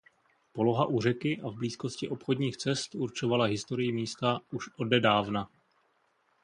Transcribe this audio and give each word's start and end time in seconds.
Poloha 0.53 0.85
u 0.85 1.01
řeky 1.01 1.41
a 1.43 1.49
v 1.49 1.53
blízkosti 1.55 2.09
obchodních 2.09 2.57
cest 2.57 2.95
určovala 2.95 3.45
historii 3.45 3.91
místa 3.91 4.39
už 4.51 4.69
odedávna. 4.77 5.49